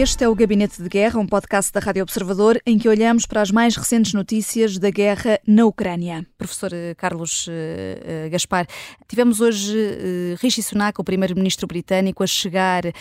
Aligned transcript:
Este 0.00 0.22
é 0.22 0.28
o 0.28 0.34
Gabinete 0.34 0.80
de 0.80 0.88
Guerra, 0.88 1.18
um 1.18 1.26
podcast 1.26 1.72
da 1.72 1.80
Rádio 1.80 2.04
Observador 2.04 2.62
em 2.64 2.78
que 2.78 2.88
olhamos 2.88 3.26
para 3.26 3.42
as 3.42 3.50
mais 3.50 3.74
recentes 3.74 4.14
notícias 4.14 4.78
da 4.78 4.90
guerra 4.90 5.40
na 5.44 5.66
Ucrânia. 5.66 6.24
Professor 6.38 6.72
eh, 6.72 6.94
Carlos 6.94 7.48
uh, 7.48 8.30
Gaspar, 8.30 8.68
tivemos 9.08 9.40
hoje 9.40 9.76
uh, 9.76 10.36
Rishi 10.40 10.62
Sunak, 10.62 11.00
o 11.00 11.04
primeiro-ministro 11.04 11.66
britânico, 11.66 12.22
a 12.22 12.28
chegar 12.28 12.86
uh, 12.86 12.92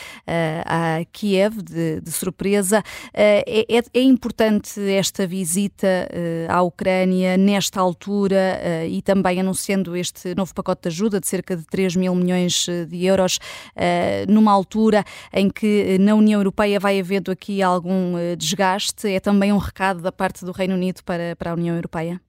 a 0.65 1.05
Kiev 1.11 1.61
de, 1.61 2.01
de 2.01 2.11
surpresa. 2.11 2.81
É, 3.13 3.45
é, 3.69 3.83
é, 3.93 4.01
importante 4.01 4.81
esta 4.89 5.27
visita 5.27 6.09
à 6.49 6.63
Ucrânia 6.63 7.37
nesta 7.37 7.79
altura 7.79 8.87
e 8.89 9.03
também 9.03 9.39
anunciando 9.39 9.95
este 9.95 10.33
novo 10.33 10.51
pacote 10.55 10.83
de 10.83 10.87
ajuda 10.87 11.19
de 11.19 11.27
cerca 11.27 11.55
de 11.55 11.63
3 11.65 11.95
mil 11.95 12.15
milhões 12.15 12.65
de 12.87 13.05
euros, 13.05 13.39
numa 14.27 14.51
altura 14.51 15.03
em 15.31 15.49
que 15.49 15.97
na 15.99 16.15
União 16.15 16.39
Europeia 16.39 16.79
vai 16.79 16.86
havendo 16.95 17.31
aqui 17.31 17.61
algum 17.61 18.17
eh, 18.17 18.35
desgaste? 18.35 19.07
É 19.07 19.19
também 19.19 19.51
um 19.51 19.57
recado 19.57 20.01
da 20.01 20.11
parte 20.11 20.45
do 20.45 20.51
Reino 20.51 20.75
Unido 20.75 21.03
para, 21.03 21.35
para 21.35 21.51
a 21.51 21.53
União 21.53 21.75
Europeia? 21.75 22.19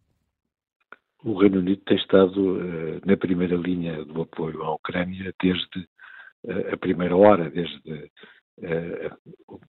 O 1.25 1.39
Reino 1.39 1.59
Unido 1.59 1.83
tem 1.85 1.97
estado 1.97 2.57
uh, 2.57 3.01
na 3.05 3.17
primeira 3.17 3.57
linha 3.57 4.05
do 4.05 4.23
apoio 4.23 4.63
à 4.63 4.75
Ucrânia 4.75 5.33
desde 5.43 5.81
uh, 6.45 6.75
a 6.75 6.77
primeira 6.77 7.17
hora, 7.17 7.51
desde 7.51 8.11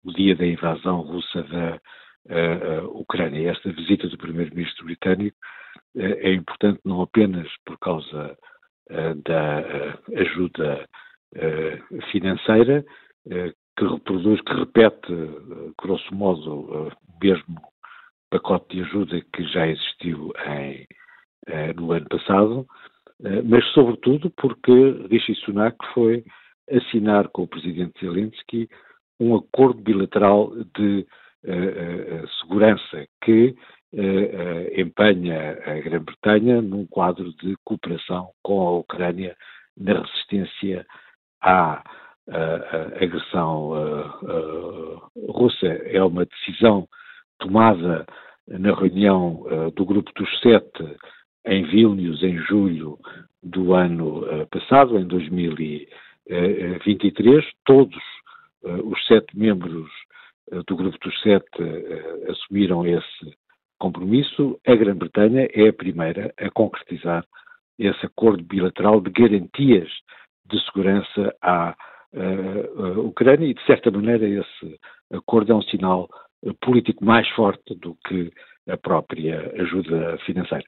o 0.04 0.12
dia 0.14 0.36
da 0.36 0.48
invasão 0.48 1.02
russa 1.02 1.44
da 1.44 1.80
Ucrânia. 2.88 3.52
Esta 3.52 3.72
visita 3.72 4.08
do 4.08 4.18
primeiro-ministro 4.18 4.84
britânico 4.84 5.38
é 5.96 6.34
importante 6.34 6.80
não 6.84 7.04
apenas 7.04 7.48
por 7.66 7.78
causa 7.78 8.36
da 9.24 10.00
ajuda 10.16 10.90
financeira 12.12 12.84
que 13.80 13.86
reproduz, 13.86 14.42
que 14.42 14.54
repete, 14.54 15.14
eh, 15.14 15.72
grosso 15.82 16.14
modo, 16.14 16.52
o 16.70 16.92
mesmo 17.24 17.62
pacote 18.30 18.76
de 18.76 18.84
ajuda 18.84 19.22
que 19.34 19.44
já 19.46 19.68
existiu 19.68 20.34
em, 20.46 20.86
eh, 21.48 21.74
no 21.74 21.94
ano 21.94 22.06
passado, 22.10 22.68
eh, 23.24 23.42
mas 23.42 23.66
sobretudo 23.72 24.30
porque 24.32 24.72
Rishi 25.10 25.34
Sunak 25.36 25.78
foi 25.94 26.26
assinar 26.70 27.30
com 27.30 27.44
o 27.44 27.48
presidente 27.48 28.02
Zelensky 28.02 28.70
um 29.18 29.36
acordo 29.36 29.82
bilateral 29.82 30.52
de 30.78 31.06
segurança 32.42 33.08
que 33.24 33.56
empenha 34.78 35.58
a 35.66 35.80
Grã-Bretanha 35.80 36.62
num 36.62 36.86
quadro 36.86 37.34
de 37.36 37.56
cooperação 37.64 38.30
com 38.44 38.62
a 38.62 38.72
Ucrânia 38.78 39.36
na 39.76 40.02
resistência 40.02 40.86
à 41.42 41.82
a 42.32 43.04
agressão 43.04 43.72
russa 45.28 45.68
é 45.68 46.02
uma 46.04 46.26
decisão 46.26 46.88
tomada 47.40 48.06
na 48.48 48.74
reunião 48.74 49.44
do 49.76 49.86
Grupo 49.86 50.12
dos 50.16 50.40
Sete 50.40 50.98
em 51.46 51.64
Vilnius, 51.64 52.24
em 52.24 52.38
julho 52.38 52.98
do 53.42 53.74
ano 53.74 54.26
passado, 54.52 55.00
em 55.00 55.06
2023. 55.06 57.46
Todos 57.66 58.04
os 58.64 59.08
sete 59.08 59.38
membros 59.38 59.90
do 60.68 60.76
Grupo 60.76 60.98
dos 61.02 61.22
Sete 61.22 61.64
assumiram 62.30 62.86
esse 62.86 63.34
compromisso. 63.80 64.60
A 64.68 64.76
Grã-Bretanha 64.76 65.48
é 65.54 65.70
a 65.70 65.74
primeira 65.74 66.34
a 66.38 66.52
concretizar 66.52 67.26
esse 67.78 68.06
acordo 68.06 68.44
bilateral 68.44 69.00
de 69.00 69.10
garantias 69.10 69.90
de 70.46 70.60
segurança 70.66 71.34
à 71.42 71.74
Ucrânia 73.06 73.48
e, 73.48 73.54
de 73.54 73.66
certa 73.66 73.92
maneira, 73.92 74.28
esse 74.28 74.80
acordo 75.12 75.52
é 75.52 75.56
um 75.56 75.62
sinal 75.62 76.10
eh, 76.46 76.52
político 76.62 77.04
mais 77.04 77.28
forte 77.30 77.76
do 77.76 77.98
que 78.08 78.32
a 78.68 78.78
própria 78.78 79.52
ajuda 79.62 80.18
financeira. 80.26 80.66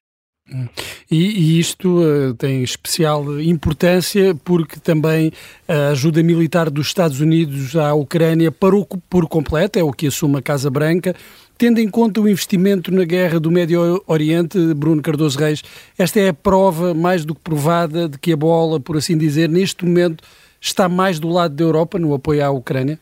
Hum. 0.52 0.68
E, 1.08 1.16
e, 1.16 1.60
isto 1.60 2.00
uh, 2.00 2.34
tem 2.34 2.64
especial 2.64 3.40
importância 3.40 4.34
porque 4.44 4.80
também 4.80 5.30
a 5.68 5.90
ajuda 5.90 6.22
militar 6.22 6.68
dos 6.68 6.88
Estados 6.88 7.20
Unidos 7.20 7.76
à 7.76 7.94
Ucrânia 7.94 8.50
parou 8.50 8.84
por 9.08 9.28
completo, 9.28 9.78
é 9.78 9.84
o 9.84 9.92
que 9.92 10.08
assume 10.08 10.38
a 10.38 10.42
Casa 10.42 10.68
Branca. 10.68 11.14
Tendo 11.56 11.78
em 11.78 11.88
conta 11.88 12.20
o 12.20 12.28
investimento 12.28 12.90
na 12.92 13.04
guerra 13.04 13.38
do 13.38 13.52
Médio 13.52 14.02
Oriente, 14.06 14.58
Bruno 14.74 15.00
Cardoso 15.00 15.38
Reis, 15.38 15.62
esta 15.96 16.18
é 16.18 16.30
a 16.30 16.34
prova 16.34 16.92
mais 16.92 17.24
do 17.24 17.36
que 17.36 17.40
provada 17.40 18.08
de 18.08 18.18
que 18.18 18.32
a 18.32 18.36
bola, 18.36 18.80
por 18.80 18.96
assim 18.96 19.16
dizer, 19.16 19.48
neste 19.48 19.84
momento 19.84 20.24
está 20.62 20.88
mais 20.88 21.18
do 21.18 21.28
lado 21.28 21.54
da 21.54 21.64
Europa 21.64 21.98
no 21.98 22.14
apoio 22.14 22.44
à 22.44 22.50
Ucrânia? 22.50 22.98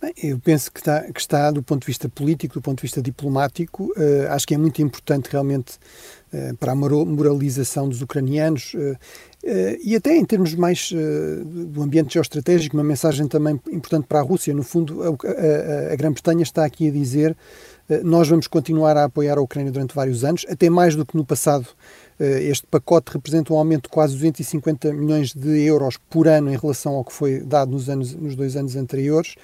Bem, 0.00 0.12
eu 0.22 0.38
penso 0.38 0.70
que 0.70 0.78
está, 0.78 1.00
que 1.10 1.18
está, 1.18 1.50
do 1.50 1.62
ponto 1.62 1.80
de 1.80 1.86
vista 1.86 2.06
político, 2.06 2.54
do 2.54 2.60
ponto 2.60 2.76
de 2.76 2.82
vista 2.82 3.00
diplomático, 3.00 3.84
uh, 3.96 4.30
acho 4.30 4.46
que 4.46 4.54
é 4.54 4.58
muito 4.58 4.82
importante 4.82 5.30
realmente 5.32 5.78
uh, 6.34 6.54
para 6.58 6.72
a 6.72 6.74
moralização 6.74 7.88
dos 7.88 8.02
ucranianos 8.02 8.74
uh, 8.74 8.98
e 9.82 9.96
até 9.96 10.14
em 10.14 10.24
termos 10.24 10.54
mais 10.54 10.92
do 11.44 11.80
ambiente 11.80 12.14
geoestratégico, 12.14 12.76
uma 12.76 12.82
mensagem 12.82 13.28
também 13.28 13.60
importante 13.70 14.04
para 14.04 14.18
a 14.18 14.22
Rússia. 14.22 14.52
No 14.52 14.64
fundo, 14.64 15.04
a, 15.04 15.06
a, 15.06 15.92
a 15.92 15.96
Grã-Bretanha 15.96 16.42
está 16.42 16.64
aqui 16.64 16.88
a 16.88 16.90
dizer 16.90 17.36
nós 18.02 18.28
vamos 18.28 18.48
continuar 18.48 18.96
a 18.96 19.04
apoiar 19.04 19.38
a 19.38 19.40
Ucrânia 19.40 19.70
durante 19.70 19.94
vários 19.94 20.24
anos, 20.24 20.44
até 20.48 20.68
mais 20.68 20.96
do 20.96 21.06
que 21.06 21.16
no 21.16 21.24
passado 21.24 21.68
este 22.18 22.66
pacote 22.66 23.12
representa 23.12 23.52
um 23.52 23.58
aumento 23.58 23.84
de 23.84 23.88
quase 23.90 24.14
250 24.14 24.92
milhões 24.92 25.34
de 25.34 25.62
euros 25.64 25.98
por 26.08 26.26
ano 26.26 26.50
em 26.50 26.56
relação 26.56 26.94
ao 26.94 27.04
que 27.04 27.12
foi 27.12 27.40
dado 27.40 27.72
nos, 27.72 27.88
anos, 27.88 28.14
nos 28.14 28.34
dois 28.34 28.56
anos 28.56 28.76
anteriores. 28.76 29.34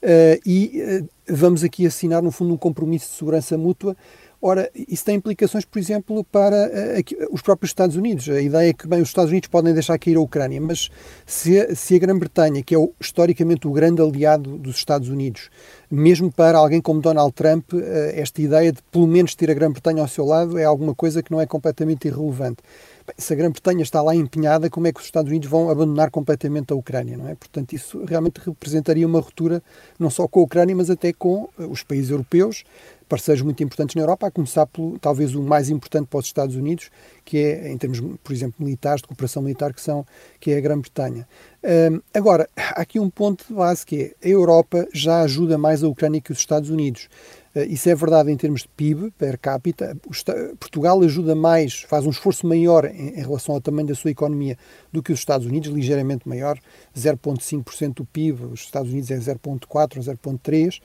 Eh, 0.00 0.40
e 0.46 0.80
eh, 0.80 1.04
vamos 1.28 1.64
aqui 1.64 1.86
assinar, 1.86 2.22
no 2.22 2.30
fundo, 2.30 2.54
um 2.54 2.56
compromisso 2.56 3.10
de 3.10 3.16
segurança 3.16 3.58
mútua 3.58 3.96
Ora, 4.40 4.70
isso 4.74 5.04
tem 5.04 5.16
implicações, 5.16 5.64
por 5.64 5.80
exemplo, 5.80 6.22
para 6.22 6.68
uh, 6.68 7.34
os 7.34 7.42
próprios 7.42 7.70
Estados 7.70 7.96
Unidos. 7.96 8.28
A 8.28 8.40
ideia 8.40 8.70
é 8.70 8.72
que, 8.72 8.86
bem, 8.86 9.02
os 9.02 9.08
Estados 9.08 9.32
Unidos 9.32 9.48
podem 9.48 9.74
deixar 9.74 9.98
cair 9.98 10.16
a 10.16 10.20
Ucrânia, 10.20 10.60
mas 10.60 10.90
se, 11.26 11.74
se 11.74 11.96
a 11.96 11.98
Grã-Bretanha, 11.98 12.62
que 12.62 12.72
é 12.72 12.78
o, 12.78 12.92
historicamente 13.00 13.66
o 13.66 13.72
grande 13.72 14.00
aliado 14.00 14.56
dos 14.56 14.76
Estados 14.76 15.08
Unidos, 15.08 15.50
mesmo 15.90 16.30
para 16.30 16.56
alguém 16.56 16.80
como 16.80 17.00
Donald 17.00 17.32
Trump, 17.32 17.72
uh, 17.72 17.80
esta 18.14 18.40
ideia 18.40 18.70
de 18.72 18.80
pelo 18.92 19.08
menos 19.08 19.34
ter 19.34 19.50
a 19.50 19.54
Grã-Bretanha 19.54 20.02
ao 20.02 20.08
seu 20.08 20.24
lado 20.24 20.56
é 20.56 20.64
alguma 20.64 20.94
coisa 20.94 21.20
que 21.20 21.32
não 21.32 21.40
é 21.40 21.46
completamente 21.46 22.06
irrelevante. 22.06 22.62
Bem, 23.08 23.14
se 23.16 23.32
a 23.32 23.36
Grã-Bretanha 23.36 23.82
está 23.82 24.02
lá 24.02 24.14
empenhada, 24.14 24.68
como 24.68 24.86
é 24.86 24.92
que 24.92 25.00
os 25.00 25.06
Estados 25.06 25.30
Unidos 25.30 25.48
vão 25.48 25.70
abandonar 25.70 26.10
completamente 26.10 26.72
a 26.72 26.76
Ucrânia, 26.76 27.16
não 27.16 27.26
é? 27.26 27.34
Portanto, 27.34 27.72
isso 27.72 28.04
realmente 28.04 28.38
representaria 28.38 29.06
uma 29.06 29.18
ruptura 29.18 29.62
não 29.98 30.10
só 30.10 30.28
com 30.28 30.40
a 30.40 30.42
Ucrânia, 30.42 30.76
mas 30.76 30.90
até 30.90 31.12
com 31.12 31.48
uh, 31.58 31.66
os 31.70 31.82
países 31.82 32.10
europeus, 32.10 32.64
parceiros 33.08 33.42
muito 33.42 33.62
importantes 33.62 33.96
na 33.96 34.02
Europa, 34.02 34.26
a 34.26 34.30
começar 34.30 34.66
pelo 34.66 34.98
talvez 34.98 35.34
o 35.34 35.42
mais 35.42 35.70
importante 35.70 36.06
para 36.08 36.18
os 36.18 36.26
Estados 36.26 36.54
Unidos, 36.54 36.90
que 37.24 37.38
é, 37.38 37.72
em 37.72 37.76
termos, 37.76 38.00
por 38.22 38.32
exemplo, 38.32 38.56
militares, 38.58 39.02
de 39.02 39.08
cooperação 39.08 39.42
militar, 39.42 39.72
que, 39.72 39.80
são, 39.80 40.06
que 40.38 40.50
é 40.50 40.58
a 40.58 40.60
Grã-Bretanha. 40.60 41.26
Um, 41.62 42.00
agora, 42.14 42.48
há 42.56 42.80
aqui 42.82 43.00
um 43.00 43.10
ponto 43.10 43.44
de 43.48 43.52
base 43.54 43.84
que 43.84 44.14
é 44.22 44.28
a 44.28 44.30
Europa 44.30 44.86
já 44.94 45.22
ajuda 45.22 45.58
mais 45.58 45.82
a 45.82 45.88
Ucrânia 45.88 46.20
que 46.20 46.30
os 46.30 46.38
Estados 46.38 46.70
Unidos. 46.70 47.08
Uh, 47.54 47.64
isso 47.68 47.88
é 47.88 47.94
verdade 47.94 48.30
em 48.30 48.36
termos 48.36 48.62
de 48.62 48.68
PIB 48.68 49.10
per 49.18 49.38
capita. 49.38 49.96
Portugal 50.60 51.02
ajuda 51.02 51.34
mais, 51.34 51.82
faz 51.82 52.06
um 52.06 52.10
esforço 52.10 52.46
maior 52.46 52.84
em, 52.84 53.08
em 53.08 53.22
relação 53.22 53.54
ao 53.54 53.60
tamanho 53.60 53.88
da 53.88 53.94
sua 53.94 54.12
economia 54.12 54.56
do 54.92 55.02
que 55.02 55.12
os 55.12 55.18
Estados 55.18 55.46
Unidos, 55.46 55.70
ligeiramente 55.70 56.28
maior, 56.28 56.58
0,5% 56.96 57.94
do 57.94 58.04
PIB, 58.04 58.44
os 58.44 58.60
Estados 58.60 58.92
Unidos 58.92 59.10
é 59.10 59.16
0,4% 59.16 59.96
ou 59.96 60.02
0,3%. 60.02 60.80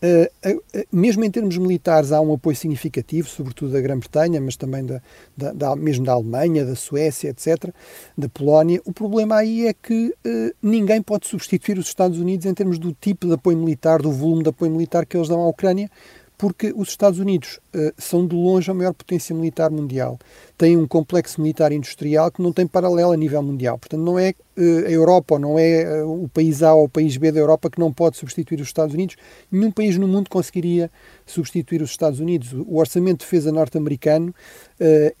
Uh, 0.00 0.62
mesmo 0.92 1.24
em 1.24 1.30
termos 1.30 1.58
militares 1.58 2.12
há 2.12 2.20
um 2.20 2.32
apoio 2.32 2.56
significativo, 2.56 3.28
sobretudo 3.28 3.72
da 3.72 3.80
Grã-Bretanha, 3.80 4.40
mas 4.40 4.56
também 4.56 4.86
da, 4.86 5.02
da, 5.36 5.52
da, 5.52 5.76
mesmo 5.76 6.04
da 6.04 6.12
Alemanha, 6.12 6.64
da 6.64 6.76
Suécia, 6.76 7.30
etc., 7.30 7.72
da 8.16 8.28
Polónia. 8.28 8.80
O 8.84 8.92
problema 8.92 9.36
aí 9.36 9.66
é 9.66 9.72
que 9.72 10.14
uh, 10.24 10.54
ninguém 10.62 11.02
pode 11.02 11.26
substituir 11.26 11.78
os 11.78 11.86
Estados 11.86 12.18
Unidos 12.18 12.46
em 12.46 12.54
termos 12.54 12.78
do 12.78 12.92
tipo 12.92 13.26
de 13.26 13.32
apoio 13.32 13.58
militar, 13.58 14.00
do 14.00 14.12
volume 14.12 14.44
de 14.44 14.50
apoio 14.50 14.70
militar 14.70 15.04
que 15.04 15.16
eles 15.16 15.28
dão 15.28 15.40
à 15.40 15.48
Ucrânia, 15.48 15.90
porque 16.38 16.72
os 16.74 16.88
Estados 16.88 17.18
Unidos 17.18 17.58
uh, 17.74 17.92
são 17.98 18.24
de 18.24 18.36
longe 18.36 18.70
a 18.70 18.74
maior 18.74 18.94
potência 18.94 19.34
militar 19.34 19.72
mundial. 19.72 20.16
Têm 20.56 20.76
um 20.76 20.86
complexo 20.86 21.40
militar 21.40 21.72
industrial 21.72 22.30
que 22.30 22.40
não 22.40 22.52
tem 22.52 22.64
paralelo 22.64 23.10
a 23.10 23.16
nível 23.16 23.42
mundial. 23.42 23.76
Portanto, 23.76 24.00
não 24.00 24.16
é 24.16 24.30
uh, 24.56 24.86
a 24.86 24.90
Europa 24.90 25.34
ou 25.34 25.40
não 25.40 25.58
é 25.58 26.04
uh, 26.04 26.22
o 26.24 26.28
país 26.28 26.62
A 26.62 26.72
ou 26.72 26.84
o 26.84 26.88
país 26.88 27.16
B 27.16 27.32
da 27.32 27.40
Europa 27.40 27.68
que 27.68 27.80
não 27.80 27.92
pode 27.92 28.16
substituir 28.16 28.60
os 28.60 28.68
Estados 28.68 28.94
Unidos. 28.94 29.16
Nenhum 29.50 29.72
país 29.72 29.98
no 29.98 30.06
mundo 30.06 30.30
conseguiria 30.30 30.88
substituir 31.26 31.82
os 31.82 31.90
Estados 31.90 32.20
Unidos. 32.20 32.52
O 32.52 32.76
orçamento 32.76 33.18
de 33.18 33.24
defesa 33.24 33.50
norte-americano 33.50 34.32
é, 34.80 35.12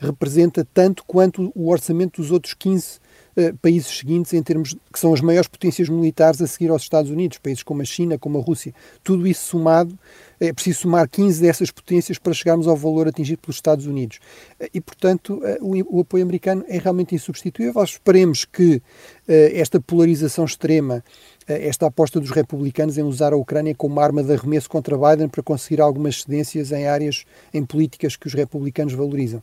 representa 0.00 0.66
tanto 0.72 1.04
quanto 1.04 1.52
o 1.54 1.68
orçamento 1.68 2.22
dos 2.22 2.30
outros 2.30 2.54
15 2.54 3.05
eh, 3.36 3.52
países 3.60 3.98
seguintes 3.98 4.32
em 4.32 4.42
termos 4.42 4.74
que 4.92 4.98
são 4.98 5.12
as 5.12 5.20
maiores 5.20 5.46
potências 5.46 5.88
militares 5.88 6.40
a 6.40 6.46
seguir 6.46 6.70
aos 6.70 6.82
Estados 6.82 7.10
Unidos, 7.10 7.38
países 7.38 7.62
como 7.62 7.82
a 7.82 7.84
China, 7.84 8.18
como 8.18 8.38
a 8.38 8.42
Rússia. 8.42 8.74
Tudo 9.04 9.26
isso 9.26 9.48
somado, 9.48 9.98
é 10.40 10.52
preciso 10.52 10.80
somar 10.80 11.08
15 11.08 11.42
dessas 11.42 11.70
potências 11.70 12.18
para 12.18 12.32
chegarmos 12.32 12.66
ao 12.66 12.76
valor 12.76 13.08
atingido 13.08 13.38
pelos 13.42 13.56
Estados 13.56 13.86
Unidos. 13.86 14.20
Eh, 14.58 14.70
e, 14.74 14.80
portanto, 14.80 15.40
eh, 15.44 15.58
o, 15.60 15.98
o 15.98 16.00
apoio 16.00 16.24
americano 16.24 16.64
é 16.66 16.78
realmente 16.78 17.14
insubstituível. 17.14 17.82
Esperemos 17.82 18.44
que 18.44 18.80
esta 19.28 19.80
polarização 19.80 20.44
extrema 20.44 21.02
esta 21.46 21.86
aposta 21.86 22.20
dos 22.20 22.30
republicanos 22.30 22.98
em 22.98 23.02
usar 23.02 23.32
a 23.32 23.36
Ucrânia 23.36 23.74
como 23.74 24.00
arma 24.00 24.22
de 24.22 24.32
arremesso 24.32 24.68
contra 24.68 24.96
Biden 24.96 25.28
para 25.28 25.42
conseguir 25.42 25.80
algumas 25.80 26.22
cedências 26.22 26.72
em 26.72 26.86
áreas, 26.86 27.24
em 27.54 27.64
políticas 27.64 28.16
que 28.16 28.26
os 28.26 28.34
republicanos 28.34 28.94
valorizam. 28.94 29.42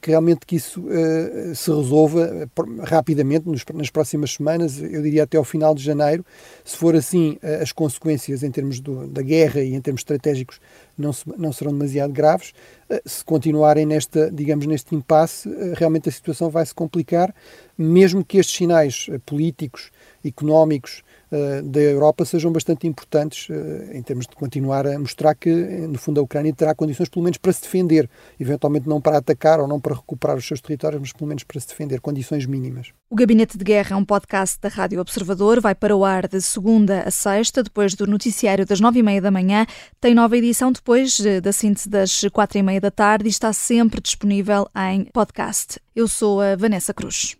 Que 0.00 0.10
realmente 0.10 0.40
que 0.46 0.56
isso 0.56 0.80
uh, 0.80 1.54
se 1.54 1.70
resolva 1.70 2.48
rapidamente 2.84 3.48
nos, 3.48 3.64
nas 3.74 3.90
próximas 3.90 4.34
semanas, 4.34 4.78
eu 4.80 5.02
diria 5.02 5.22
até 5.22 5.38
ao 5.38 5.44
final 5.44 5.74
de 5.74 5.82
janeiro. 5.82 6.24
Se 6.64 6.76
for 6.76 6.94
assim, 6.94 7.38
as 7.62 7.72
consequências 7.72 8.42
em 8.42 8.50
termos 8.50 8.80
do, 8.80 9.06
da 9.06 9.22
guerra 9.22 9.62
e 9.62 9.74
em 9.74 9.80
termos 9.80 10.00
estratégicos 10.00 10.60
não, 10.96 11.12
se, 11.12 11.24
não 11.38 11.52
serão 11.52 11.72
demasiado 11.72 12.12
graves. 12.12 12.52
Se 13.04 13.24
continuarem 13.24 13.86
nesta, 13.86 14.30
digamos, 14.30 14.66
neste 14.66 14.94
impasse, 14.94 15.48
realmente 15.74 16.08
a 16.08 16.12
situação 16.12 16.50
vai 16.50 16.64
se 16.64 16.74
complicar, 16.74 17.34
mesmo 17.76 18.24
que 18.24 18.38
estes 18.38 18.56
sinais 18.56 19.08
políticos, 19.24 19.90
económicos, 20.24 21.02
eh, 21.02 21.07
da 21.64 21.80
Europa 21.80 22.24
sejam 22.24 22.50
bastante 22.50 22.86
importantes 22.86 23.48
eh, 23.50 23.96
em 23.96 24.02
termos 24.02 24.26
de 24.26 24.34
continuar 24.34 24.86
a 24.86 24.98
mostrar 24.98 25.34
que, 25.34 25.50
no 25.50 25.98
fundo, 25.98 26.20
a 26.20 26.22
Ucrânia 26.22 26.52
terá 26.54 26.74
condições, 26.74 27.08
pelo 27.08 27.24
menos, 27.24 27.38
para 27.38 27.52
se 27.52 27.62
defender, 27.62 28.08
eventualmente 28.38 28.88
não 28.88 29.00
para 29.00 29.18
atacar 29.18 29.60
ou 29.60 29.68
não 29.68 29.80
para 29.80 29.94
recuperar 29.94 30.36
os 30.36 30.46
seus 30.46 30.60
territórios, 30.60 31.00
mas 31.00 31.12
pelo 31.12 31.28
menos 31.28 31.44
para 31.44 31.60
se 31.60 31.68
defender, 31.68 32.00
condições 32.00 32.46
mínimas. 32.46 32.92
O 33.10 33.16
Gabinete 33.16 33.56
de 33.56 33.64
Guerra 33.64 33.94
é 33.94 33.96
um 33.96 34.04
podcast 34.04 34.58
da 34.60 34.68
Rádio 34.68 35.00
Observador, 35.00 35.60
vai 35.60 35.74
para 35.74 35.96
o 35.96 36.04
ar 36.04 36.28
de 36.28 36.40
segunda 36.40 37.02
a 37.02 37.10
sexta, 37.10 37.62
depois 37.62 37.94
do 37.94 38.06
noticiário 38.06 38.66
das 38.66 38.80
nove 38.80 39.00
e 39.00 39.02
meia 39.02 39.20
da 39.20 39.30
manhã, 39.30 39.66
tem 40.00 40.14
nova 40.14 40.36
edição 40.36 40.72
depois 40.72 41.18
eh, 41.20 41.40
da 41.40 41.52
síntese 41.52 41.88
das 41.88 42.22
quatro 42.32 42.58
e 42.58 42.62
meia 42.62 42.80
da 42.80 42.90
tarde 42.90 43.26
e 43.26 43.30
está 43.30 43.52
sempre 43.52 44.00
disponível 44.00 44.68
em 44.90 45.04
podcast. 45.06 45.80
Eu 45.94 46.06
sou 46.06 46.40
a 46.40 46.56
Vanessa 46.56 46.94
Cruz. 46.94 47.34